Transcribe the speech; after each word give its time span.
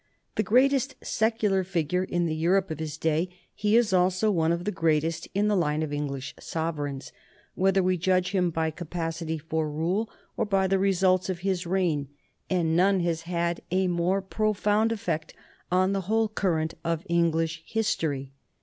The 0.33 0.41
greatest 0.41 0.95
secular 1.05 1.63
figure 1.63 2.03
in 2.03 2.25
the 2.25 2.33
Europe 2.33 2.71
of 2.71 2.79
his 2.79 2.97
day, 2.97 3.29
he 3.53 3.75
is 3.77 3.93
also 3.93 4.31
one 4.31 4.51
of 4.51 4.63
the 4.65 4.71
greatest 4.71 5.27
in 5.35 5.47
the 5.47 5.55
line 5.55 5.83
of 5.83 5.93
English 5.93 6.33
sovereigns, 6.39 7.11
whether 7.53 7.83
we 7.83 7.97
judge 7.99 8.31
him 8.31 8.49
by 8.49 8.71
capacity 8.71 9.37
for 9.37 9.69
rule 9.69 10.09
or 10.37 10.45
by 10.45 10.65
the 10.65 10.79
re 10.79 10.91
sults 10.93 11.29
of 11.29 11.41
his 11.41 11.67
reign, 11.67 12.07
and 12.49 12.75
none 12.75 13.01
has 13.01 13.21
had 13.29 13.61
a 13.69 13.85
more 13.87 14.23
profound 14.23 14.91
ef 14.91 15.01
fect 15.01 15.33
on 15.71 15.93
the 15.93 16.01
whole 16.01 16.27
current 16.27 16.73
of 16.83 17.05
English 17.07 17.61
history. 17.67 18.31